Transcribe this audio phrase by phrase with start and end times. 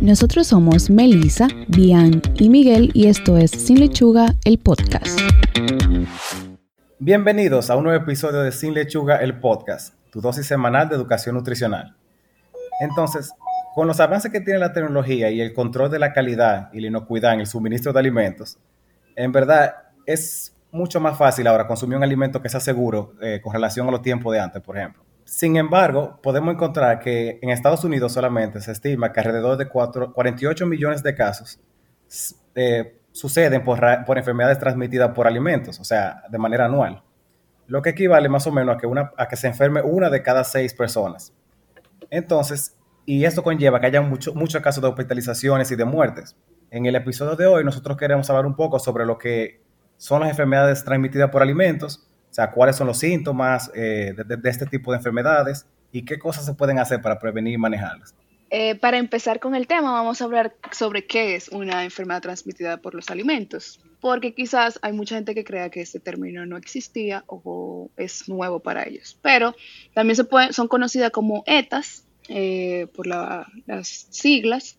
[0.00, 5.18] Nosotros somos Melissa, Bian y Miguel y esto es Sin Lechuga, el podcast.
[7.00, 11.34] Bienvenidos a un nuevo episodio de Sin Lechuga, el podcast, tu dosis semanal de educación
[11.34, 11.96] nutricional.
[12.80, 13.32] Entonces,
[13.74, 16.86] con los avances que tiene la tecnología y el control de la calidad y la
[16.86, 18.56] inocuidad en el suministro de alimentos,
[19.16, 19.74] en verdad
[20.06, 23.90] es mucho más fácil ahora consumir un alimento que sea seguro eh, con relación a
[23.90, 25.07] los tiempos de antes, por ejemplo.
[25.28, 30.64] Sin embargo, podemos encontrar que en Estados Unidos solamente se estima que alrededor de 48
[30.64, 31.60] millones de casos
[32.54, 33.78] eh, suceden por,
[34.16, 37.02] enfermedades transmitidas por alimentos, o sea, de manera anual,
[37.66, 38.78] lo que equivale más o menos
[39.18, 41.34] a que, se enferme una de cada seis personas.
[42.08, 42.74] Entonces,
[43.04, 46.38] y esto conlleva que haya muchos casos de hospitalizaciones y de muertes.
[46.70, 49.60] En el episodio de hoy nosotros queremos hablar un poco sobre lo que
[49.98, 52.07] son las enfermedades transmitidas por alimentos,
[52.38, 56.54] sea, cuáles son los síntomas eh, de, este tipo de enfermedades y qué cosas se
[56.54, 58.14] pueden hacer para prevenir y manejarlas.
[58.50, 62.78] Eh, para empezar con el tema, vamos a hablar sobre qué es una enfermedad transmitida
[62.78, 67.24] por los alimentos, porque quizás hay mucha gente que crea que este término no existía
[67.26, 69.54] o es nuevo para ellos, pero
[69.92, 74.78] también se son conocidas como ETAs eh, por las siglas.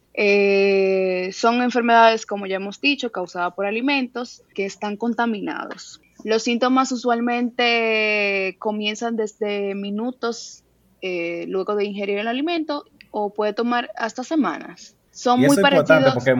[1.33, 6.01] son enfermedades, como ya hemos dicho, causadas por alimentos que están contaminados.
[6.23, 10.63] Los síntomas usualmente comienzan desde minutos
[11.01, 14.95] eh, luego de ingerir el alimento o puede tomar hasta semanas.
[15.11, 16.35] Son y muy eso es importante porque,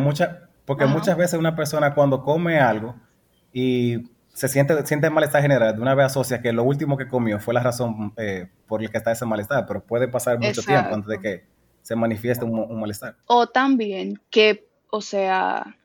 [0.66, 2.96] porque muchas veces una persona cuando come algo
[3.54, 7.40] y se siente, siente malestar general, de una vez asocia que lo último que comió
[7.40, 10.94] fue la razón eh, por la que está ese malestar, pero puede pasar mucho tiempo
[10.94, 11.46] antes de que
[11.82, 13.16] se manifieste un malestar.
[13.26, 15.76] O también que, o sea,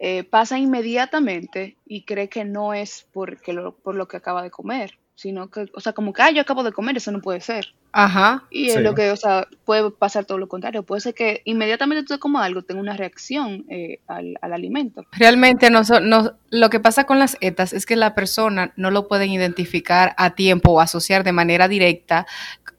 [0.00, 4.50] eh, pasa inmediatamente y cree que no es porque lo, por lo que acaba de
[4.50, 7.40] comer, sino que, o sea, como que, ah, yo acabo de comer, eso no puede
[7.40, 7.74] ser.
[7.90, 8.44] Ajá.
[8.50, 10.84] Y es lo que, o sea, puede pasar todo lo contrario.
[10.84, 15.04] Puede ser que inmediatamente tú comas algo, tenga una reacción eh, al, alimento.
[15.10, 19.08] Realmente no, no, lo que pasa con las ETAs es que la persona no lo
[19.08, 22.26] pueden identificar a tiempo o asociar de manera directa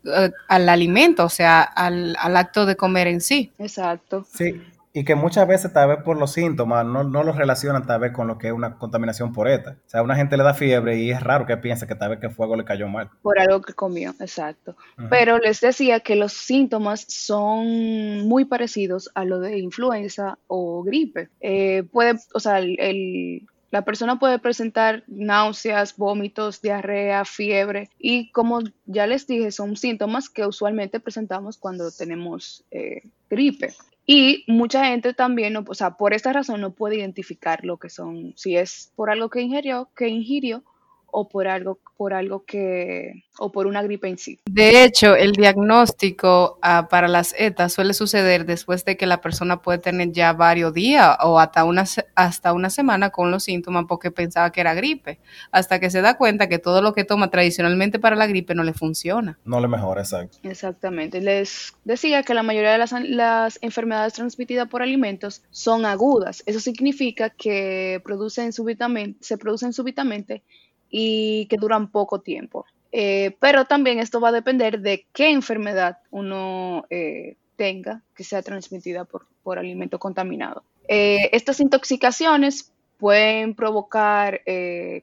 [0.06, 3.52] eh, al alimento, o sea, al, al acto de comer en sí.
[3.60, 4.26] Exacto.
[4.34, 8.00] Sí, y que muchas veces tal vez por los síntomas no, no los relacionan tal
[8.00, 9.78] vez con lo que es una contaminación por ETA.
[9.86, 12.10] O sea, a una gente le da fiebre y es raro que piense que tal
[12.10, 13.10] vez que el fuego le cayó mal.
[13.22, 14.76] Por algo que comió, exacto.
[15.10, 21.30] Pero les decía que los síntomas son muy parecidos a lo de influenza o gripe.
[21.40, 28.62] Eh, puede, o sea, el, la persona puede presentar náuseas, vómitos, diarrea, fiebre y como
[28.86, 33.74] ya les dije, son síntomas que usualmente presentamos cuando tenemos eh, gripe.
[34.12, 38.34] Y mucha gente también, o sea, por esta razón no puede identificar lo que son,
[38.36, 40.64] si es por algo que ingirió, que ingirió
[41.12, 44.40] o por algo, por algo que, o por una gripe en sí.
[44.46, 49.62] De hecho, el diagnóstico ah, para las ETA suele suceder después de que la persona
[49.62, 54.12] puede tener ya varios días o hasta una, hasta una semana con los síntomas porque
[54.12, 55.20] pensaba que era gripe,
[55.52, 58.64] hasta que se da cuenta que todo lo que toma tradicionalmente para la gripe no
[58.64, 59.40] le funciona.
[59.46, 60.38] No le mejora, exacto.
[60.44, 61.22] Exactamente.
[61.22, 66.44] Les decía que la mayoría de las, las enfermedades transmitidas por alimentos son agudas.
[66.46, 70.44] Eso significa que producen súbitamente, se producen súbitamente
[70.90, 72.66] y que duran poco tiempo.
[72.92, 78.42] Eh, pero también esto va a depender de qué enfermedad uno eh, tenga que sea
[78.42, 80.64] transmitida por, por alimento contaminado.
[80.88, 84.42] Eh, estas intoxicaciones pueden provocar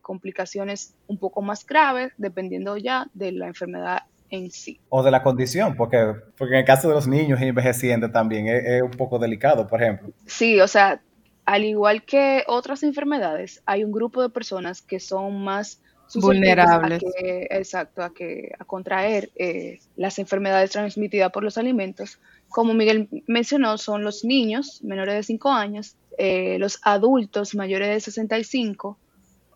[0.02, 4.80] complicaciones un poco más graves dependiendo ya de la enfermedad en sí.
[4.90, 8.64] O de la condición, porque, porque en el caso de los niños envejecientes también es,
[8.64, 10.10] es un poco delicado, por ejemplo.
[10.26, 11.00] Sí, o sea,
[11.46, 15.80] al igual que otras enfermedades, hay un grupo de personas que son más
[16.14, 17.02] vulnerables.
[17.50, 22.18] exacto a que a contraer eh, las enfermedades transmitidas por los alimentos.
[22.48, 28.00] Como Miguel mencionó son los niños menores de 5 años eh, los adultos mayores de
[28.00, 28.98] 65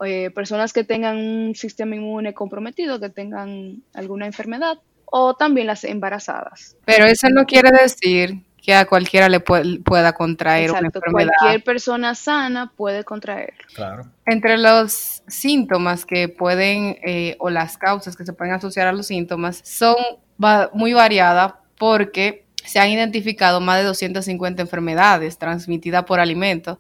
[0.05, 5.85] eh, personas que tengan un sistema inmune comprometido que tengan alguna enfermedad o también las
[5.85, 6.77] embarazadas.
[6.85, 11.33] Pero eso no quiere decir que a cualquiera le pueda contraer una enfermedad.
[11.41, 13.55] Cualquier persona sana puede contraer.
[13.75, 14.07] Claro.
[14.27, 19.09] Entre los síntomas que pueden, eh, o las causas que se pueden asociar a los
[19.09, 19.97] síntomas, son
[20.73, 26.79] muy variadas porque se han identificado más de 250 enfermedades transmitidas por alimentos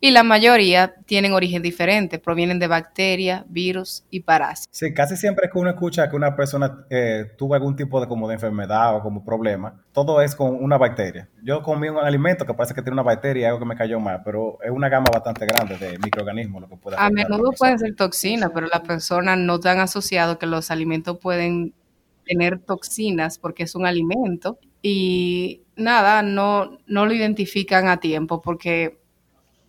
[0.00, 4.76] y la mayoría tienen origen diferente, provienen de bacterias, virus y parásitos.
[4.76, 8.28] Sí, casi siempre que uno escucha que una persona eh, tuvo algún tipo de, como
[8.28, 11.28] de enfermedad o como problema, todo es con una bacteria.
[11.42, 14.22] Yo comí un alimento que parece que tiene una bacteria, algo que me cayó mal,
[14.24, 17.94] pero es una gama bastante grande de microorganismos lo que puede A menudo pueden ser
[17.94, 21.74] toxinas, pero las personas no han asociado que los alimentos pueden
[22.24, 29.02] tener toxinas porque es un alimento y nada, no, no lo identifican a tiempo porque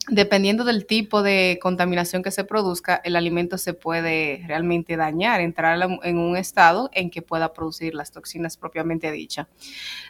[0.09, 5.79] dependiendo del tipo de contaminación que se produzca, el alimento se puede realmente dañar, entrar
[6.03, 9.47] en un estado en que pueda producir las toxinas propiamente dichas.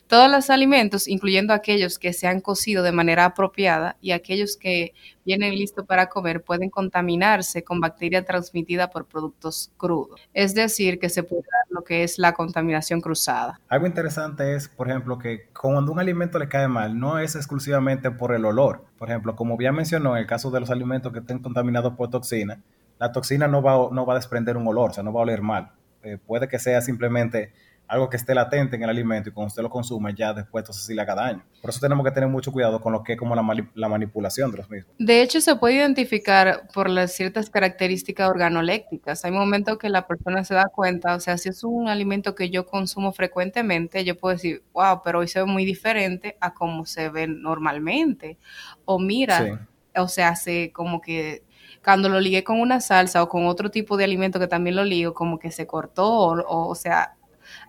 [0.07, 4.93] Todos los alimentos, incluyendo aquellos que se han cocido de manera apropiada y aquellos que
[5.25, 10.19] vienen listos para comer, pueden contaminarse con bacteria transmitida por productos crudos.
[10.33, 11.43] Es decir, que se puede
[11.73, 13.59] lo que es la contaminación cruzada.
[13.67, 18.11] Algo interesante es, por ejemplo, que cuando un alimento le cae mal, no es exclusivamente
[18.11, 18.85] por el olor.
[18.97, 22.09] Por ejemplo, como bien mencionó, en el caso de los alimentos que estén contaminados por
[22.09, 22.61] toxina,
[22.99, 25.23] la toxina no va, no va a desprender un olor, o sea, no va a
[25.23, 25.71] oler mal.
[26.03, 27.53] Eh, puede que sea simplemente
[27.93, 30.83] algo que esté latente en el alimento y cuando usted lo consuma ya después entonces
[30.83, 31.43] sí le haga daño.
[31.61, 34.57] Por eso tenemos que tener mucho cuidado con lo que es como la, manipulación de
[34.57, 34.95] los mismos.
[34.97, 39.23] De hecho, se puede identificar por las ciertas características organolécticas.
[39.25, 42.49] Hay momentos que la persona se da cuenta, o sea, si es un alimento que
[42.49, 46.87] yo consumo frecuentemente, yo puedo decir, wow, pero hoy se ve muy diferente a como
[46.87, 48.39] se ve normalmente.
[48.85, 51.43] O mira, o sea, hace como que
[51.83, 54.83] cuando lo ligué con una salsa o con otro tipo de alimento que también lo
[54.83, 57.17] ligo, como que se cortó, o, o sea,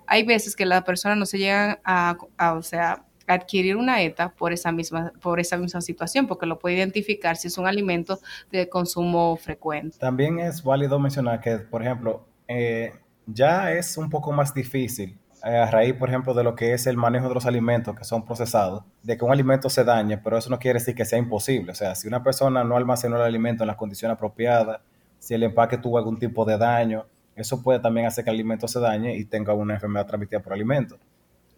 [0.06, 2.16] hay veces que las personas no se llegan a,
[2.56, 6.76] o sea, adquirir una ETA por esa misma por esa misma situación, porque lo puede
[6.76, 8.18] identificar si es un alimento
[8.50, 9.98] de consumo frecuente.
[9.98, 12.92] También es válido mencionar que, por ejemplo, eh,
[13.26, 16.86] ya es un poco más difícil eh, a raíz, por ejemplo, de lo que es
[16.86, 20.38] el manejo de los alimentos que son procesados, de que un alimento se dañe, pero
[20.38, 21.72] eso no quiere decir que sea imposible.
[21.72, 24.80] O sea, si una persona no almacenó el alimento en las condiciones apropiadas,
[25.18, 28.68] si el empaque tuvo algún tipo de daño, eso puede también hacer que el alimento
[28.68, 30.96] se dañe y tenga una enfermedad transmitida por alimento.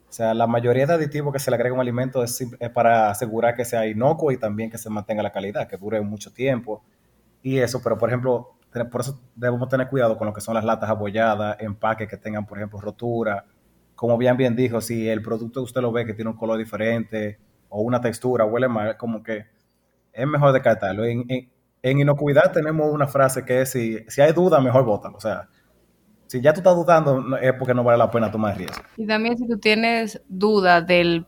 [0.09, 3.11] O sea, la mayoría de aditivos que se le agrega a un alimento es, para
[3.11, 6.83] asegurar que sea inocuo y también que se mantenga la calidad, que dure mucho tiempo
[7.43, 8.57] y eso, pero por ejemplo,
[8.91, 12.47] por eso debemos tener cuidado con lo que son las latas abolladas, empaques que tengan,
[12.47, 13.45] por ejemplo, rotura.
[13.95, 17.39] Como bien bien dijo, si el producto usted lo ve que tiene un color diferente
[17.69, 19.47] o una textura, huele mal, como que
[20.13, 21.05] es mejor descartarlo.
[21.05, 21.25] En,
[21.83, 25.17] en, inocuidad tenemos una frase que es, si, si hay duda, mejor bótalo.
[25.17, 25.49] O sea,
[26.27, 28.83] si ya tú estás dudando, es porque no vale la pena tomar riesgo.
[28.97, 31.27] Y también si tú tienes duda del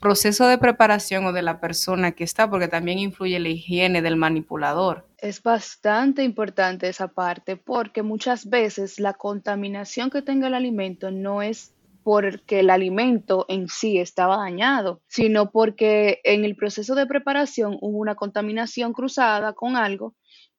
[0.00, 4.16] proceso de preparación o de la persona que está, porque también influye la higiene del
[4.16, 5.08] manipulador.
[5.18, 11.42] Es bastante importante esa parte porque muchas veces la contaminación que tenga el alimento no
[11.42, 11.72] es
[12.04, 17.98] porque el alimento en sí estaba dañado, sino porque en el proceso de preparación hubo
[17.98, 20.14] una contaminación cruzada con algo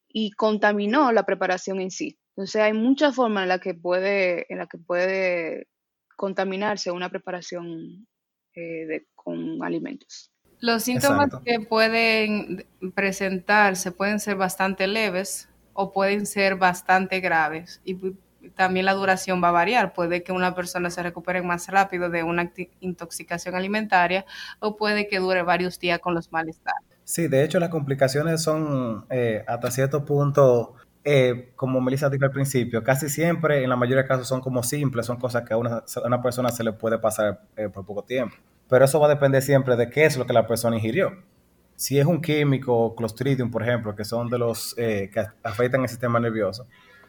[0.10, 2.18] y contaminó la preparación en sí.
[2.38, 5.68] Entonces hay muchas formas en las que puede, en la que puede
[6.16, 8.08] contaminarse una preparación
[8.54, 10.32] eh, con alimentos.
[10.60, 17.98] Los síntomas que pueden presentarse pueden ser bastante leves o pueden ser bastante graves y
[18.56, 19.94] también la duración va a variar.
[19.94, 24.26] Puede que una persona se recupere más rápido de una intoxicación alimentaria
[24.60, 26.88] o puede que dure varios días con los malestares.
[27.04, 30.76] Sí, de hecho las complicaciones son eh, hasta cierto punto
[31.10, 34.62] eh, como Melissa dijo al principio, casi siempre, en la mayoría de casos, son como
[34.62, 38.36] simples, son cosas que a una, persona se le puede pasar eh, por poco tiempo.
[38.68, 41.24] Pero eso va a depender siempre de qué es lo que la persona ingirió.
[41.78, 45.88] Si es un químico, Clostridium, por ejemplo, que son de los eh, que afectan el
[45.88, 46.68] sistema nervioso,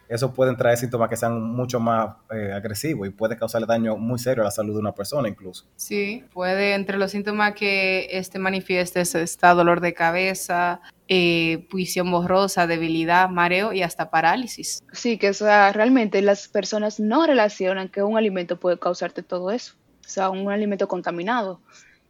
[0.08, 4.42] eso pueden traer síntomas que sean mucho más agresivos y puede causarle daño muy serio
[4.42, 5.66] a la salud de una persona incluso.
[5.74, 12.66] Sí, puede, entre los síntomas que este manifieste está dolor de cabeza, eh, visión borrosa,
[12.66, 14.82] debilidad, mareo y hasta parálisis.
[14.92, 19.50] Sí, que o sea, realmente las personas no relacionan que un alimento puede causarte todo
[19.50, 19.74] eso,
[20.04, 21.60] o sea, un alimento contaminado.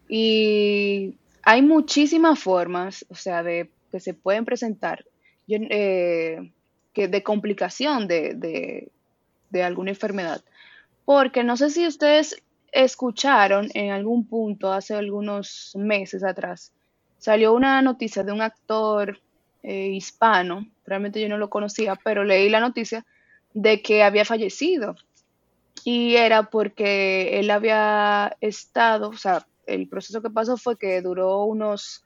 [0.09, 5.05] Y hay muchísimas formas, o sea, de que se pueden presentar.
[5.49, 6.53] Eh,
[7.07, 8.91] de complicación de,
[9.63, 10.43] alguna enfermedad.
[11.05, 16.73] Porque no sé si ustedes escucharon en algún punto hace algunos meses atrás,
[17.19, 19.21] salió una noticia de un actor
[19.63, 23.05] eh, hispano, realmente yo no lo conocía, pero leí la noticia
[23.55, 24.97] de que había fallecido.
[25.85, 31.45] Y era porque él había estado, o sea, el proceso que pasó fue que duró
[31.45, 32.05] unos,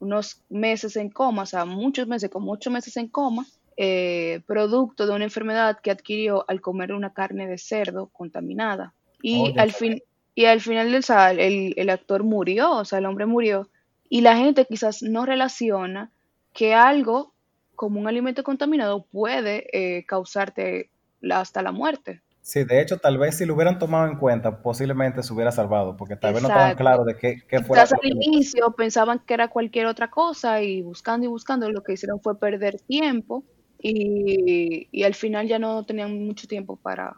[0.00, 5.06] unos meses en coma, o sea, muchos meses, como ocho meses en coma, eh, producto
[5.06, 8.94] de una enfermedad que adquirió al comer una carne de cerdo contaminada.
[9.22, 10.02] Y, al, fin,
[10.34, 13.68] y al final del el, el actor murió, o sea, el hombre murió.
[14.12, 16.10] Y la gente quizás no relaciona
[16.52, 17.32] que algo
[17.74, 20.90] como un alimento contaminado puede eh, causarte
[21.30, 22.20] hasta la muerte.
[22.42, 25.96] Sí, de hecho, tal vez si lo hubieran tomado en cuenta, posiblemente se hubiera salvado,
[25.96, 27.80] porque tal vez no estaban claros de qué, qué fue.
[27.80, 32.20] al inicio pensaban que era cualquier otra cosa y buscando y buscando, lo que hicieron
[32.20, 33.44] fue perder tiempo
[33.78, 37.14] y, al final ya no tenían mucho tiempo para,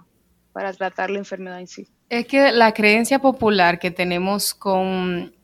[0.53, 1.89] para tratar la enfermedad en sí.
[2.09, 5.35] Es que la creencia popular que tenemos con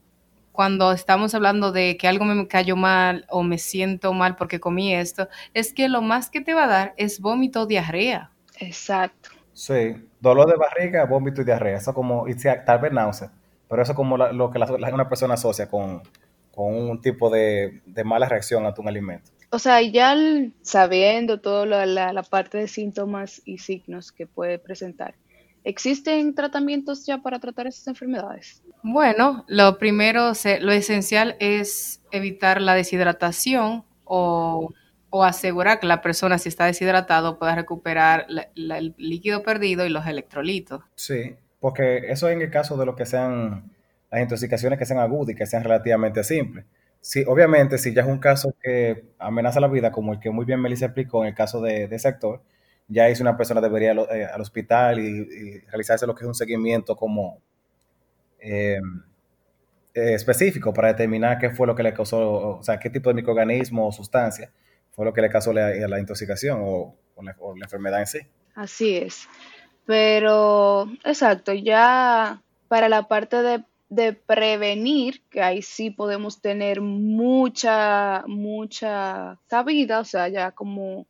[0.52, 4.94] cuando estamos hablando de que algo me cayó mal o me siento mal porque comí
[4.94, 8.30] esto, es que lo más que te va a dar es vómito o diarrea.
[8.58, 9.30] Exacto.
[9.52, 11.78] Sí, dolor de barriga, vómito y diarrea.
[11.78, 13.32] Eso como, y tal vez náusea,
[13.68, 14.58] pero eso es como lo que
[14.92, 16.02] una persona asocia con,
[16.56, 19.30] un tipo de, mala reacción a un alimento.
[19.50, 20.14] O sea, ya
[20.62, 25.14] sabiendo toda la, la parte de síntomas y signos que puede presentar,
[25.64, 28.62] ¿existen tratamientos ya para tratar esas enfermedades?
[28.82, 34.72] Bueno, lo primero, lo esencial es evitar la deshidratación o,
[35.22, 40.82] asegurar que la persona, si está deshidratado, pueda recuperar el líquido perdido y los electrolitos.
[40.94, 43.70] Sí, porque eso en el caso de lo que sean
[44.10, 46.64] las intoxicaciones que sean agudas y que sean relativamente simples.
[47.00, 50.44] Sí, obviamente, si ya es un caso que amenaza la vida, como el que muy
[50.44, 52.42] bien Melissa explicó en el caso de, ese actor,
[52.90, 56.96] ya es una persona debería eh, al, hospital y, realizarse lo que es un seguimiento
[56.96, 57.40] como
[58.40, 58.80] eh,
[59.94, 63.14] eh, específico para determinar qué fue lo que le causó, o sea, qué tipo de
[63.14, 64.52] microorganismo o sustancia
[64.90, 68.18] fue lo que le causó la, la intoxicación o, la, enfermedad en sí.
[68.54, 69.28] Así es.
[69.86, 78.24] Pero, exacto, ya para la parte de, de, prevenir, que ahí sí podemos tener mucha,
[78.26, 81.06] mucha cabida, o sea, ya como...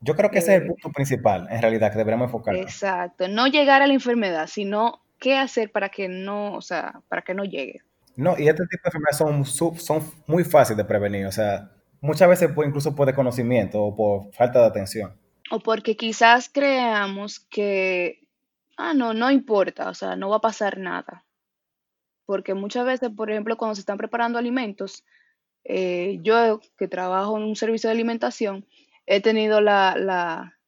[0.00, 2.54] Yo creo que ese es el punto principal, en realidad, que deberíamos enfocar.
[2.56, 7.22] Exacto, no llegar a la enfermedad, sino qué hacer para que no, o sea, para
[7.22, 7.80] que no llegue.
[8.16, 12.28] No, y este tipo de enfermedades son, son muy fáciles de prevenir, o sea, muchas
[12.28, 15.18] veces incluso por desconocimiento o por falta de atención.
[15.50, 18.28] O porque quizás creamos que,
[18.76, 21.24] ah, no, no importa, o sea, no va a pasar nada.
[22.24, 25.04] Porque muchas veces, por ejemplo, cuando se están preparando alimentos,
[25.62, 28.66] eh, yo que trabajo en un servicio de alimentación,
[29.06, 30.58] he tenido la, la,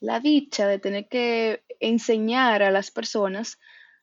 [0.00, 3.58] la dicha de tener que enseñar a las personas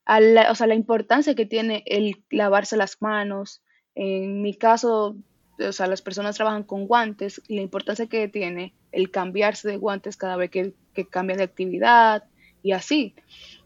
[0.06, 3.62] a la, o sea, la importancia que tiene el lavarse las manos.
[3.96, 5.16] En mi caso,
[5.60, 9.78] o sea, las personas trabajan con guantes y la importancia que tiene el cambiarse de
[9.78, 12.26] guantes cada vez que, que cambian de actividad
[12.62, 13.16] y así.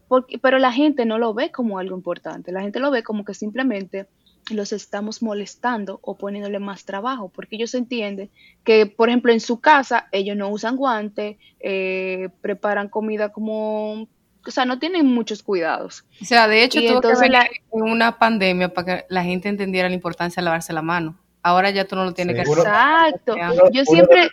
[0.06, 3.24] Porque, pero la gente no lo ve como algo importante, la gente lo ve como
[3.24, 4.06] que simplemente
[4.54, 8.30] los estamos molestando o poniéndole más trabajo, porque ellos entienden
[8.64, 14.50] que, por ejemplo, en su casa ellos no usan guantes, eh, preparan comida como, o
[14.50, 16.04] sea, no tienen muchos cuidados.
[16.20, 19.94] O sea, de hecho, tuvo que la, una pandemia para que la gente entendiera la
[19.94, 21.18] importancia de lavarse la mano.
[21.42, 22.58] Ahora ya tú no lo tienes que hacer.
[22.58, 23.36] Exacto.
[23.72, 24.28] Yo siempre...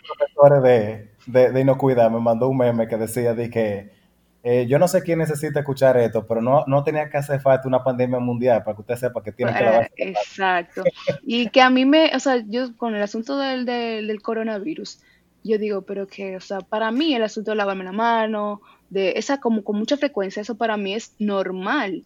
[0.62, 4.05] de, de, de inocuidad me mandó un meme que decía de que
[4.48, 7.66] eh, yo no sé quién necesita escuchar esto, pero no, no tenía que hacer falta
[7.66, 9.92] una pandemia mundial para que usted sepa que tiene que lavarse.
[9.96, 10.84] Exacto.
[11.24, 15.00] y que a mí me, o sea, yo con el asunto del, del, coronavirus,
[15.42, 19.14] yo digo, pero que, o sea, para mí el asunto de lavarme la mano, de
[19.16, 22.04] esa como con mucha frecuencia, eso para mí es normal.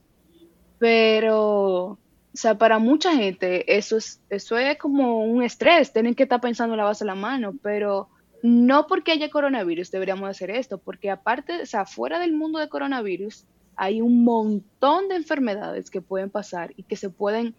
[0.78, 1.44] Pero,
[1.88, 1.98] o
[2.32, 6.72] sea, para mucha gente eso es, eso es como un estrés, tienen que estar pensando
[6.72, 8.08] en lavarse la mano, pero
[8.42, 12.68] no porque haya coronavirus deberíamos hacer esto, porque aparte, o sea, fuera del mundo de
[12.68, 17.54] coronavirus, hay un montón de enfermedades que pueden pasar y que se pueden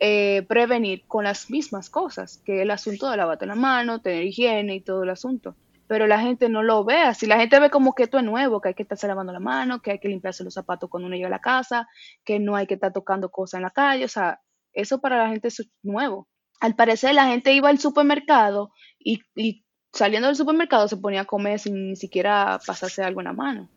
[0.00, 4.74] eh, prevenir con las mismas cosas, que el asunto de lavarte la mano, tener higiene
[4.74, 5.54] y todo el asunto.
[5.86, 7.26] Pero la gente no lo ve así.
[7.26, 9.80] La gente ve como que esto es nuevo, que hay que estarse lavando la mano,
[9.80, 11.88] que hay que limpiarse los zapatos cuando uno llega a la casa,
[12.24, 14.04] que no hay que estar tocando cosas en la calle.
[14.04, 14.40] O sea,
[14.72, 16.28] eso para la gente es nuevo.
[16.60, 19.63] Al parecer la gente iba al supermercado y, y
[19.94, 23.68] saliendo del supermercado se ponía a comer sin ni siquiera pasarse algo en la mano.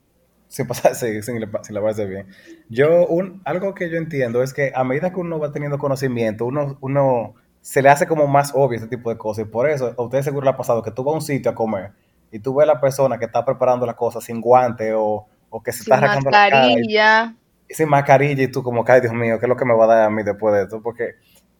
[0.47, 2.27] Sin pasarse, sin, sin lavarse bien.
[2.69, 6.45] Yo, un, algo que yo entiendo es que a medida que uno va teniendo conocimiento,
[6.45, 9.45] uno, uno se le hace como más obvio este tipo de cosas.
[9.45, 11.51] Y por eso, a ustedes seguro le ha pasado que tú vas a un sitio
[11.51, 11.91] a comer
[12.31, 15.63] y tú ves a la persona que está preparando las cosas sin guante o, o
[15.63, 16.67] que se está arrancando la cara.
[16.69, 19.83] Y, sin mascarilla y tú como, ay Dios mío, ¿qué es lo que me va
[19.83, 20.81] a dar a mí después de esto?
[20.81, 21.15] Porque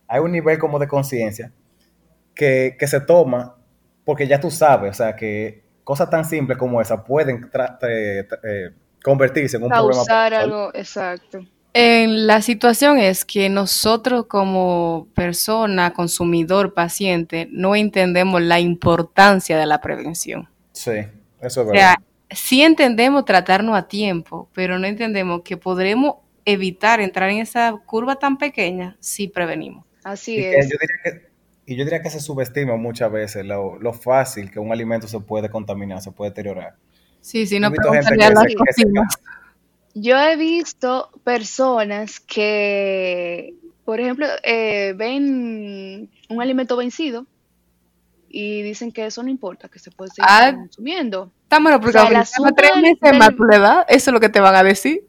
[0.07, 1.51] hay un nivel como de conciencia
[2.33, 3.56] que, que se toma
[4.07, 8.69] porque ya tú sabes, o sea, que cosas tan simples como esa pueden eh,
[9.03, 9.95] convertirse en un problema.
[9.95, 11.45] Causar algo, exacto.
[11.73, 19.65] En la situación es que nosotros como persona, consumidor, paciente, no entendemos la importancia de
[19.65, 20.47] la prevención.
[20.71, 20.99] Sí,
[21.41, 21.71] eso es verdad.
[21.71, 21.97] O sea,
[22.31, 28.15] sí entendemos tratarnos a tiempo, pero no entendemos que podremos evitar entrar en esa curva
[28.15, 29.85] tan pequeña si prevenimos.
[30.05, 30.69] Así es.
[30.69, 31.27] Yo diría que
[31.69, 35.49] y yo diría que se subestima muchas veces lo, fácil que un alimento se puede
[35.49, 36.75] contaminar, se puede deteriorar.
[37.19, 39.19] Sí, sí, no preguntaría las cocinas.
[39.93, 47.25] Yo he visto personas que, por ejemplo, eh, ven un alimento vencido
[48.29, 51.33] y dicen que eso no importa, que se puede seguir ah, consumiendo.
[51.43, 51.99] Está bueno, porque
[52.55, 55.05] tres meses más tu edad, eso es lo que te van a decir.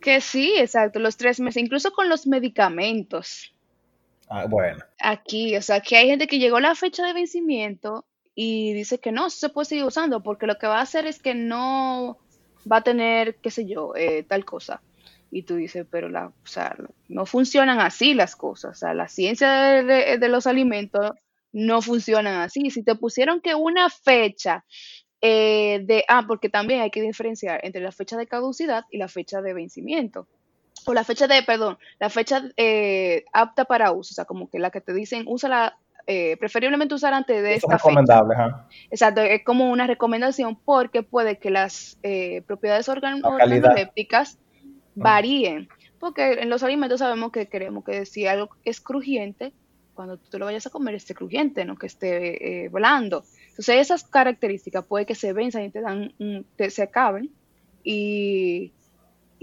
[0.00, 3.53] Que sí, exacto, los tres meses, incluso con los medicamentos.
[4.36, 4.82] Ah, bueno.
[4.98, 9.12] Aquí, o sea, que hay gente que llegó la fecha de vencimiento y dice que
[9.12, 12.18] no, se puede seguir usando, porque lo que va a hacer es que no
[12.70, 14.82] va a tener, qué sé yo, eh, tal cosa.
[15.30, 16.76] Y tú dices, pero la, o sea,
[17.08, 18.72] no funcionan así las cosas.
[18.72, 21.12] O sea, la ciencia de, los alimentos
[21.52, 22.70] no funcionan así.
[22.70, 24.64] Si te pusieron que una fecha
[25.20, 29.06] eh, de, ah, porque también hay que diferenciar entre la fecha de caducidad y la
[29.06, 30.26] fecha de vencimiento.
[30.86, 34.58] O la fecha de, perdón, la fecha eh, apta para uso, o sea, como que
[34.58, 38.34] la que te dicen, úsala, eh, preferiblemente usar antes de esta recomendable,
[38.90, 44.38] Exacto, es como una recomendación porque puede que las eh, propiedades organolépticas
[44.94, 45.68] varíen.
[45.98, 49.54] Porque en los alimentos sabemos que queremos que si algo es crujiente,
[49.94, 53.24] cuando tú lo vayas a comer esté crujiente, no que esté blando.
[53.48, 56.12] Entonces esas características puede que se venzan y te dan,
[56.68, 57.30] se acaben
[57.82, 58.72] y,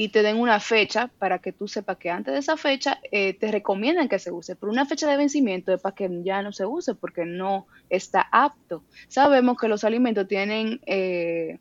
[0.09, 3.51] te den una fecha para que tú sepas que antes de esa fecha eh, te
[3.51, 6.65] recomiendan que se use, pero una fecha de vencimiento es para que ya no se
[6.65, 8.83] use porque no está apto.
[9.07, 11.59] Sabemos que los alimentos tienen, eh,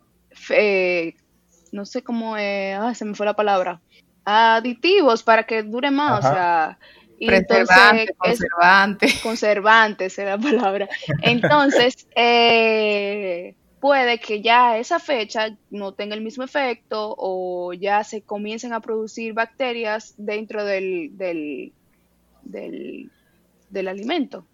[1.73, 3.81] no sé cómo, ah, se me fue la palabra,
[4.25, 6.79] aditivos para que dure más, o sea
[7.27, 9.09] Preservante, conservante.
[9.23, 10.89] conservante es la palabra.
[11.23, 18.23] Entonces, eh, puede que ya esa fecha no tenga el mismo efecto o ya se
[18.23, 21.73] comiencen a producir bacterias dentro del, del,
[22.43, 24.45] del, alimento.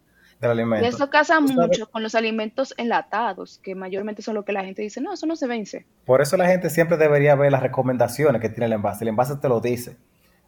[0.40, 4.83] Y eso casa mucho con los alimentos enlatados, que mayormente son lo que la gente
[4.83, 5.87] dice, no, eso no se vence.
[6.04, 9.04] Por eso la gente siempre debería ver las recomendaciones que tiene el envase.
[9.04, 9.97] El envase te lo dice.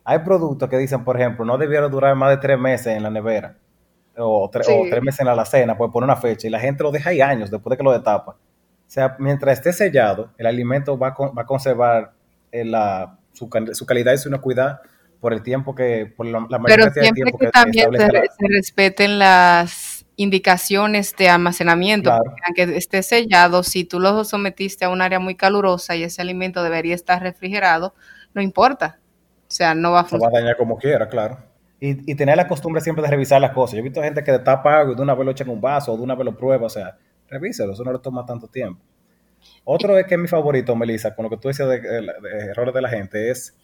[0.05, 3.11] Hay productos que dicen, por ejemplo, no debieron durar más de tres meses en la
[3.11, 3.57] nevera
[4.17, 4.69] o, tres
[5.03, 7.51] meses en la alacena, pues poner una fecha y la gente lo deja ahí años
[7.51, 8.37] después de que lo destapa.
[8.89, 12.13] O sea, mientras esté sellado, el alimento va a, conservar
[12.51, 12.65] eh,
[13.33, 13.51] su,
[13.87, 14.81] calidad y su inocuidad
[15.21, 21.15] por el tiempo que, por la, mayor Pero siempre que, también se, respeten las indicaciones
[21.19, 22.11] de almacenamiento,
[22.47, 26.63] aunque esté sellado, si tú lo sometiste a un área muy calurosa y ese alimento
[26.63, 27.95] debería estar refrigerado,
[28.33, 29.01] no importa,
[29.43, 30.33] o sea, no va a funcionar.
[30.33, 31.37] va a dañar como quiera, claro.
[31.79, 33.75] Y, tener la costumbre siempre de revisar las cosas.
[33.75, 35.61] Yo he visto gente que tapa algo y de una vez lo echa en un
[35.61, 36.67] vaso o de una vez lo prueba.
[36.67, 36.97] O sea,
[37.29, 38.81] revíselo, eso no le toma tanto tiempo.
[39.65, 41.77] Otro es que es mi favorito, Melissa, con lo que tú decías de,
[42.51, 43.57] errores de la gente, es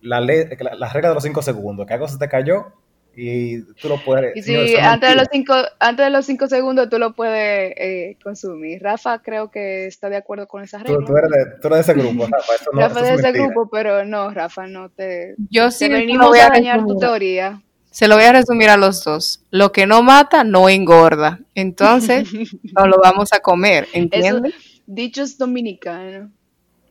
[0.00, 1.86] la, ley, la, regla de los cinco segundos.
[1.86, 2.72] Que algo se te cayó,
[3.14, 4.36] y tú lo puedes.
[4.36, 8.16] Y sí, antes de, los cinco, antes de los cinco segundos tú lo puedes eh,
[8.22, 8.82] consumir.
[8.82, 11.04] Rafa creo que está de acuerdo con esa regla.
[11.04, 12.52] Tú, eres, de, tú eres, de, ese grupo, Rafa.
[12.72, 15.34] no, Rafa es de ese grupo, pero no, Rafa, no te.
[15.50, 17.60] Yo sí te venimos a, dañar tu teoría.
[17.90, 19.44] Se lo voy a resumir a los dos.
[19.50, 21.40] Lo que no mata no engorda.
[21.54, 22.28] Entonces,
[22.76, 24.54] no lo vamos a comer, ¿entiendes?
[24.86, 26.30] dichos dominicanos.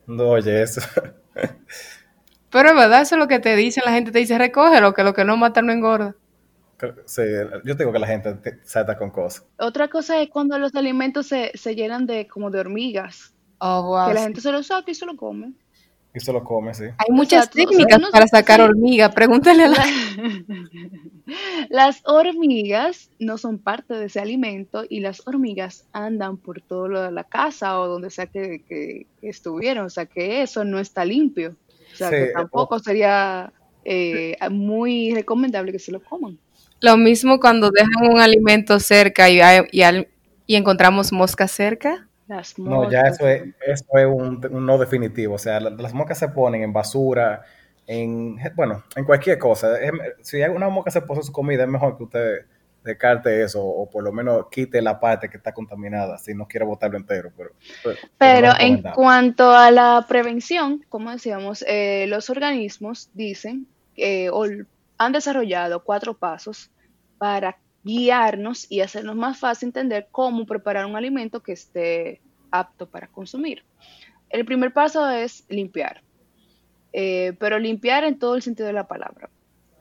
[0.08, 0.82] No, oye, eso.
[2.50, 5.04] Pero es verdad, eso es lo que te dicen, la gente te dice, recógelo, que
[5.04, 6.16] lo que no mata no engorda.
[7.06, 7.22] Sí,
[7.66, 9.46] yo digo que la gente salta con cosas.
[9.58, 13.34] Otra cosa es cuando los alimentos se, llenan de como de hormigas.
[13.60, 15.54] Oh, que la gente se lo saca y se lo come.
[16.14, 16.86] Y se lo come, sí.
[16.86, 19.86] Hay muchas técnicas para sacar hormigas, pregúntale a la...
[21.70, 27.02] las hormigas no son parte de ese alimento y las hormigas andan por todo lo
[27.02, 31.06] de la casa o donde sea que, que estuvieron, o sea que eso no está
[31.06, 31.56] limpio.
[31.94, 33.52] O sea, que tampoco sería
[33.86, 36.38] eh, muy recomendable que se lo coman.
[36.82, 39.40] Lo mismo cuando dejan un alimento cerca y,
[39.72, 42.08] y, encontramos moscas cerca.
[42.30, 42.58] Las.
[42.60, 45.34] No, ya eso es, eso es un, no definitivo.
[45.34, 47.44] O sea, las moscas se ponen en basura,
[47.88, 49.76] en, bueno, en cualquier cosa.
[50.22, 52.46] si una mosca se puso su comida, es mejor que usted
[52.84, 56.66] descarte eso o por lo menos quite la parte que está contaminada si no quiere
[56.66, 57.32] botarlo entero.
[57.36, 57.50] Pero,
[58.18, 64.46] pero, en cuanto a la prevención, como decíamos, eh, los organismos dicen eh, o
[65.00, 66.70] han desarrollado cuatro pasos
[67.18, 73.08] para guiarnos y hacernos más fácil entender cómo preparar un alimento que esté apto para
[73.08, 73.64] consumir.
[74.30, 76.02] El primer paso es limpiar,
[76.94, 79.30] eh, pero limpiar en todo el sentido de la palabra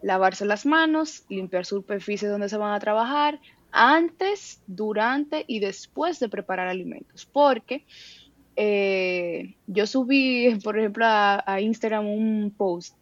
[0.03, 6.29] lavarse las manos, limpiar superficies donde se van a trabajar, antes, durante y después de
[6.29, 7.27] preparar alimentos.
[7.27, 7.85] Porque
[8.57, 12.97] eh, yo subí, por ejemplo, a, Instagram un post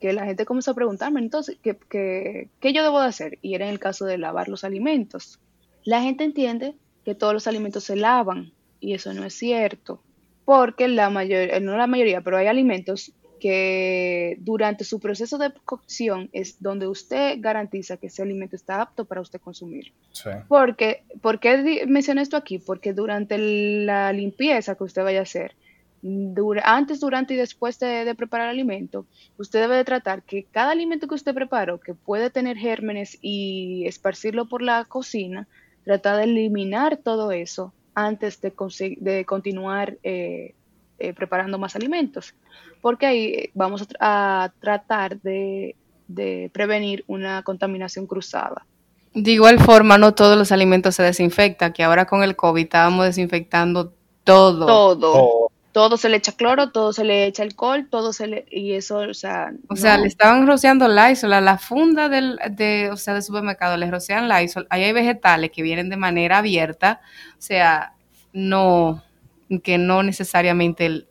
[0.00, 3.38] que la gente comenzó a preguntarme, entonces, ¿qué, ¿qué, yo debo de hacer?
[3.42, 5.38] Y era en el caso de lavar los alimentos.
[5.84, 10.02] La gente entiende que todos los alimentos se lavan y eso no es cierto,
[10.46, 16.28] porque la mayoría, no la mayoría, pero hay alimentos que durante su proceso de cocción
[16.32, 19.92] es donde usted garantiza que ese alimento está apto para usted consumir.
[20.48, 22.58] Porque, ¿Por qué mencioné esto aquí?
[22.58, 25.54] Porque durante la limpieza que usted vaya a hacer,
[26.64, 31.06] antes, durante y después de, preparar el alimento, usted debe de tratar que cada alimento
[31.06, 35.46] que usted preparó, que puede tener gérmenes y esparcirlo por la cocina,
[35.84, 38.52] tratar de eliminar todo eso antes de,
[38.98, 40.54] de continuar eh,
[40.98, 42.34] eh, preparando más alimentos,
[42.80, 45.76] porque ahí vamos a, tratar de,
[46.08, 48.64] de prevenir una contaminación cruzada.
[49.12, 53.06] De igual forma, no todos los alimentos se desinfectan, que ahora con el COVID estábamos
[53.06, 53.92] desinfectando
[54.24, 54.66] todo.
[54.66, 55.39] Todo
[55.72, 58.98] todo se le echa cloro, todo se le echa alcohol, todo se le, y eso,
[58.98, 59.52] o sea...
[59.68, 63.76] O sea, le estaban rociando Lysol a la funda del, de, o sea, del supermercado,
[63.76, 67.00] le rocian Lysol, ahí hay vegetales que vienen de manera abierta,
[67.38, 67.94] o sea,
[68.32, 69.02] no,
[69.62, 71.08] que no necesariamente el,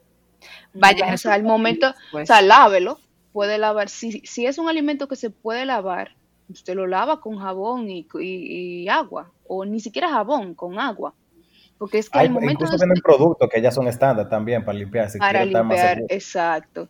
[0.74, 1.14] vaya...
[1.14, 3.00] o sea, al momento, o sea, lávelo,
[3.32, 6.16] puede lavar, si, si es un alimento que se puede lavar,
[6.50, 11.14] usted lo lava con jabón y, y agua, o ni siquiera jabón, con agua
[11.80, 15.10] porque es que Hay, momento incluso venden productos que ya son estándar también para limpiar.
[15.18, 16.90] para limpiar, exacto.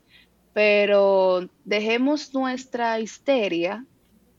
[0.51, 3.85] Pero dejemos nuestra histeria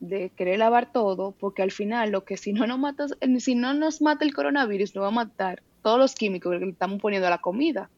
[0.01, 3.05] de querer lavar todo, porque al final lo que si no nos mata,
[3.39, 6.71] si no nos mata el coronavirus, nos va a matar todos los químicos que le
[6.71, 7.89] estamos poniendo a la comida.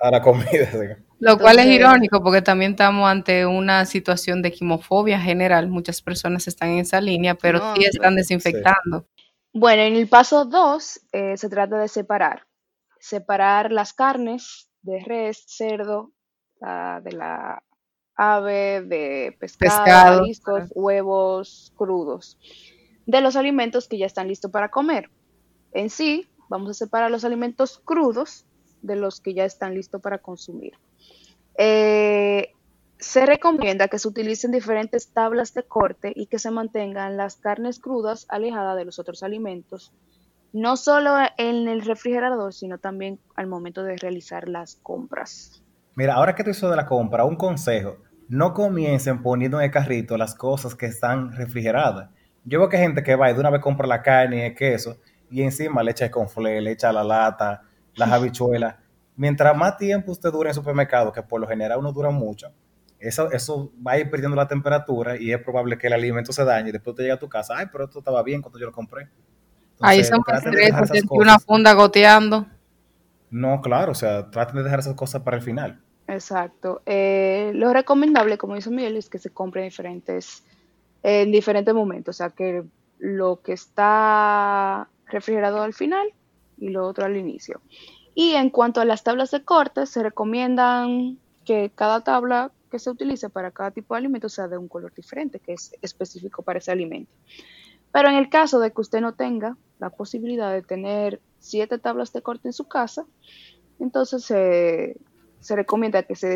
[0.00, 1.02] A la comida, sí.
[1.20, 5.68] Lo cual es irónico porque también estamos ante una situación de quimofobia general.
[5.68, 9.06] Muchas personas están en esa línea, pero sí están desinfectando.
[9.52, 12.46] Bueno, en el paso 2 eh, se trata de separar.
[12.98, 16.12] Separar las carnes de res, cerdo,
[16.60, 17.62] de la
[18.14, 22.38] ave, de pescado, mariscos, huevos crudos,
[23.06, 25.10] de los alimentos que ya están listos para comer.
[25.72, 28.46] En sí, vamos a separar los alimentos crudos
[28.82, 30.74] de los que ya están listos para consumir.
[31.58, 32.52] Eh,
[33.02, 37.80] se recomienda que se utilicen diferentes tablas de corte y que se mantengan las carnes
[37.80, 39.92] crudas alejadas de los otros alimentos,
[40.52, 45.64] no solo en el refrigerador, sino también al momento de realizar las compras.
[45.96, 47.96] Mira, ahora que tú hizo de la compra, un consejo,
[48.28, 52.08] no comiencen poniendo en el carrito las cosas que están refrigeradas.
[52.44, 54.40] Yo veo que hay gente que va y de una vez compra la carne y
[54.42, 57.62] el queso y encima le echa el conflé, le echa la lata,
[57.96, 58.76] las habichuelas.
[59.16, 62.52] Mientras más tiempo usted dure en el supermercado, que por lo general uno dura mucho,
[63.02, 66.44] eso, eso va a ir perdiendo la temperatura y es probable que el alimento se
[66.44, 68.66] dañe y después te llega a tu casa, ay, pero esto estaba bien cuando yo
[68.66, 69.08] lo compré.
[69.80, 70.72] Ahí son tres,
[71.10, 72.46] una funda goteando.
[73.30, 75.80] No, claro, o sea, traten de dejar esas cosas para el final.
[76.06, 76.82] Exacto.
[76.86, 80.44] Eh, lo recomendable, como dice Miguel, es que se compre en diferentes,
[81.02, 82.62] en diferentes momentos, o sea, que
[82.98, 86.06] lo que está refrigerado al final
[86.58, 87.60] y lo otro al inicio.
[88.14, 92.88] Y en cuanto a las tablas de corte, se recomiendan que cada tabla que se
[92.88, 96.58] utilice para cada tipo de alimento sea de un color diferente, que es específico para
[96.58, 97.12] ese alimento.
[97.92, 102.14] Pero en el caso de que usted no tenga la posibilidad de tener siete tablas
[102.14, 103.04] de corte en su casa,
[103.78, 104.96] entonces se
[105.56, 106.28] recomienda que se,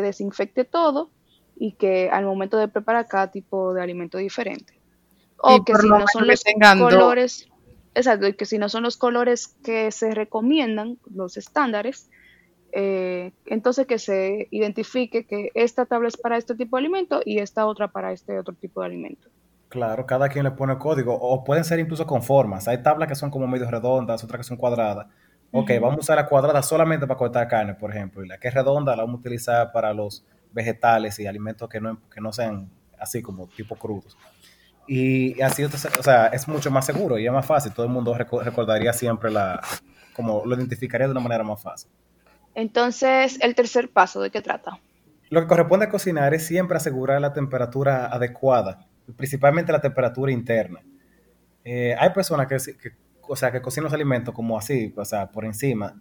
[0.00, 1.10] desinfecte, todo
[1.56, 4.78] y que al momento de preparar cada tipo de alimento diferente.
[5.38, 6.44] O que si no son los
[6.78, 7.48] colores,
[7.96, 12.10] exacto, que si no son los colores que se recomiendan, los estándares,
[12.76, 17.38] eh, entonces que se identifique que esta tabla es para este tipo de alimento y
[17.38, 19.28] esta otra para este otro tipo de alimento.
[19.68, 22.66] Claro, cada quien le pone código, o pueden ser incluso con formas.
[22.66, 25.06] Hay tablas que son como medio redondas, otras que son cuadradas.
[25.52, 28.48] Ok, vamos a usar la cuadrada solamente para cortar carne, por ejemplo, y la que
[28.48, 32.32] es redonda la vamos a utilizar para los vegetales y alimentos que no, que no
[32.32, 34.16] sean así como tipo crudos.
[34.88, 37.72] Y, así, o sea, es mucho más seguro y es más fácil.
[37.72, 39.60] Todo el mundo recordaría siempre la,
[40.12, 41.90] como lo identificaría de una manera más fácil.
[42.54, 44.78] Entonces, el tercer paso, ¿de qué trata?
[45.30, 48.86] Lo que corresponde a cocinar es siempre asegurar la temperatura adecuada,
[49.16, 50.80] principalmente la temperatura interna.
[51.64, 52.56] Eh, hay personas que,
[53.22, 56.00] o sea, que cocinan los alimentos como así, o sea, por encima.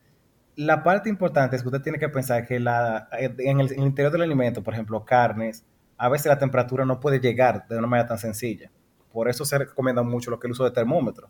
[0.55, 4.21] La parte importante es que usted tiene que pensar que la, en, el, interior del
[4.21, 5.65] alimento, por ejemplo, carnes,
[5.97, 8.69] a veces la temperatura no puede llegar de una manera tan sencilla.
[9.11, 11.29] Por eso se recomienda mucho lo que el uso de termómetro.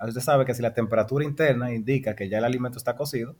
[0.00, 3.36] Usted sabe que si la temperatura interna indica que ya el alimento está cocido,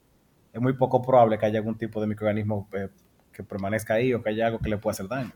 [0.54, 2.88] es muy poco probable que haya algún tipo de microorganismo eh,
[3.32, 5.32] que permanezca ahí o que haya algo que le pueda hacer daño.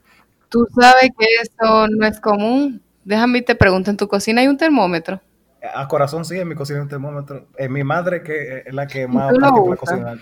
[0.48, 2.80] Tú sabes que eso no es común.
[3.04, 5.20] Déjame te pregunto, ¿en tu cocina hay un termómetro?
[5.74, 7.48] A corazón sí, en mi cocina hay un termómetro.
[7.56, 10.18] En mi madre, que es la que más participa la cocina,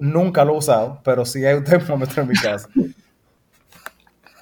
[0.00, 2.70] nunca lo he usado, pero sí hay un termómetro en mi casa.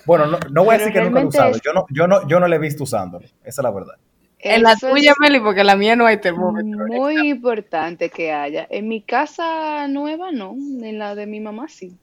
[0.05, 1.53] Bueno, no, voy a decir que nunca lo he usado.
[1.65, 3.27] Yo no, yo, no, yo no le he visto usándolo.
[3.43, 3.95] Esa es la verdad.
[4.39, 6.87] En la tuya, Meli, porque en la mía no hay termómetro.
[6.87, 8.67] Muy importante que haya.
[8.71, 11.97] En mi casa nueva no, en la de mi mamá sí.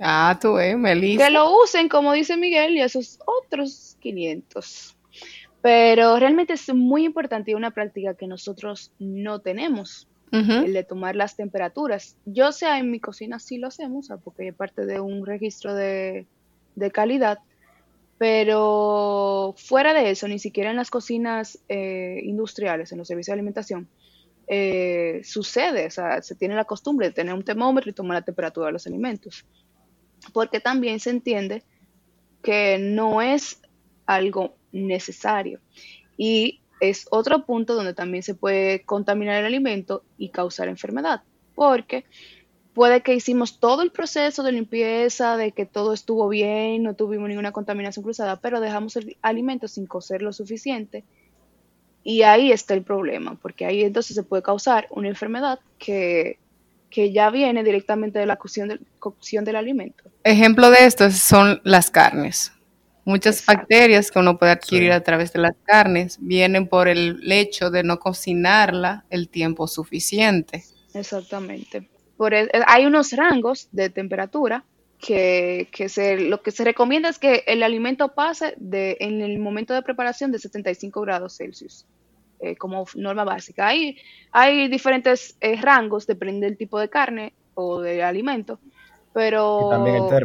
[0.00, 1.26] Ah, tú, eh, Melissa.
[1.26, 4.96] Que lo usen, como dice Miguel, y esos otros 500.
[5.62, 11.16] Pero realmente es muy importante y una práctica que nosotros no tenemos, el de tomar
[11.16, 12.14] las temperaturas.
[12.26, 16.26] Yo sea en mi cocina sí lo hacemos, porque es parte de un registro de,
[16.92, 17.38] calidad,
[18.18, 23.40] pero fuera de eso, ni siquiera en las cocinas eh, industriales, en los servicios de
[23.40, 23.88] alimentación,
[24.48, 28.24] eh, sucede, o sea, se tiene la costumbre de tener un termómetro y tomar la
[28.24, 29.44] temperatura de los alimentos,
[30.32, 31.62] porque también se entiende
[32.42, 33.60] que no es
[34.06, 35.60] algo necesario.
[36.16, 41.22] Y es otro punto donde también se puede contaminar el alimento y causar enfermedad,
[41.54, 42.04] porque
[42.76, 47.26] puede que hicimos todo el proceso de limpieza, de que todo estuvo bien, no tuvimos
[47.26, 51.02] ninguna contaminación cruzada, pero dejamos el alimento sin cocer lo suficiente
[52.04, 56.38] y ahí está el problema, porque ahí entonces se puede causar una enfermedad que,
[56.94, 60.04] ya viene directamente de la cocción del, cocción del alimento.
[60.22, 62.52] Ejemplo de esto son las carnes.
[63.06, 67.70] Muchas bacterias que uno puede adquirir a través de las carnes vienen por el hecho
[67.70, 70.64] de no cocinarla el tiempo suficiente.
[70.92, 71.88] Exactamente.
[72.16, 74.64] Por e, hay unos rangos de temperatura
[74.98, 79.74] que, se, lo que se recomienda es que el alimento pase de, en el momento
[79.74, 81.86] de preparación de 75 grados Celsius.
[82.38, 83.68] Eh, como norma básica.
[83.68, 83.96] Hay,
[84.30, 88.60] hay diferentes eh, rangos, depende del tipo de carne o de alimento,
[89.14, 89.72] pero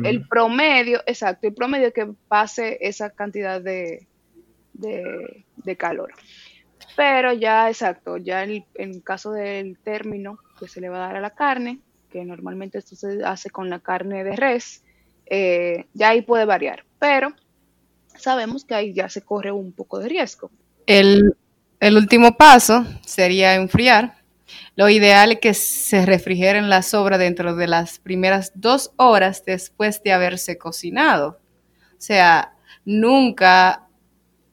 [0.04, 4.08] el, promedio, exacto, el promedio es que pase esa cantidad de,
[4.74, 6.12] de, calor.
[6.98, 11.18] Pero ya, exacto, ya en, el caso del término que se le va a dar
[11.18, 11.80] a la carne,
[12.12, 14.84] que normalmente esto se hace con la carne de res,
[15.26, 17.34] eh, ya ahí puede variar, pero
[18.16, 20.52] sabemos que ahí ya se corre un poco de riesgo.
[20.86, 21.36] El,
[21.80, 24.22] el último paso sería enfriar.
[24.76, 30.04] Lo ideal es que se refrigeren la sobra dentro de las primeras dos horas después
[30.04, 31.40] de haberse cocinado.
[31.94, 32.54] O sea,
[32.86, 33.88] nunca,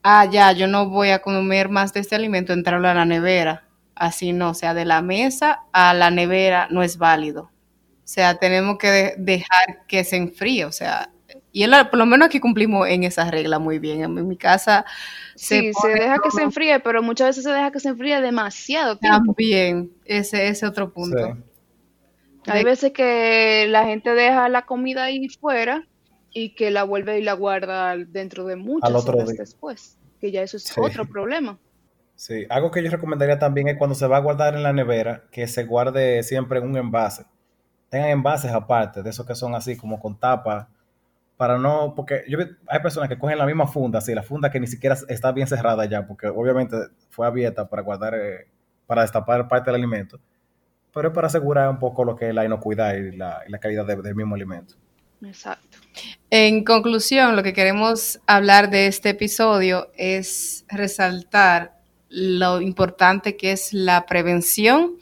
[0.03, 3.68] ah, ya, yo no voy a comer más de este alimento, entrarlo a la nevera.
[3.99, 7.43] Así no, o sea, de la mesa a la nevera no es válido.
[7.43, 11.11] O sea, tenemos que dejar que se enfríe, o sea,
[11.53, 14.03] y por lo menos aquí cumplimos en esa regla muy bien.
[14.03, 14.85] En mi casa
[15.35, 18.97] sí, se, deja que se enfríe, pero muchas veces se deja que se enfríe demasiado
[18.97, 19.35] tiempo.
[19.35, 21.37] También, ese es otro punto.
[22.47, 25.87] Hay veces que la gente deja la comida ahí fuera
[26.33, 30.57] y que la vuelve y la guarda dentro de muchas horas después, que ya eso
[30.57, 31.59] es otro problema.
[32.19, 35.23] Sí, algo que yo recomendaría también es cuando se va a guardar en la nevera,
[35.31, 37.27] que se guarde siempre en un envase.
[37.91, 40.69] Tengan envases aparte, de esos que son así como con tapa
[41.37, 44.59] para no, porque yo hay personas que cogen la misma funda, así, la funda que
[44.59, 46.77] ni siquiera está bien cerrada ya, porque obviamente
[47.09, 48.49] fue abierta para guardar, eh,
[48.85, 50.19] para destapar parte del alimento,
[50.93, 54.17] pero es para asegurar un poco lo que es la inocuidad y la, calidad del
[54.17, 54.75] mismo alimento.
[55.23, 55.79] Exacto.
[56.31, 61.78] En conclusión, lo que queremos hablar de este episodio es resaltar
[62.09, 64.97] lo importante que es la prevención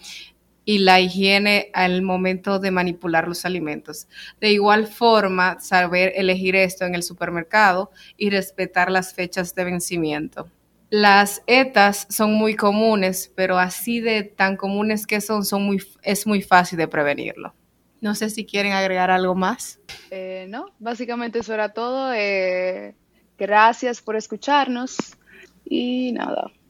[0.64, 4.08] y la higiene al momento de manipular los alimentos.
[4.40, 10.50] De igual forma, saber elegir esto en el supermercado y respetar las fechas de vencimiento.
[10.90, 16.26] Las ETAs son muy comunes, pero así de tan comunes que son, son muy, es
[16.26, 17.54] muy fácil de prevenirlo.
[18.00, 19.80] No sé si quieren agregar algo más.
[20.10, 22.12] Eh, no, básicamente eso era todo.
[22.12, 22.94] Eh,
[23.38, 24.96] gracias por escucharnos
[25.64, 26.50] y nada,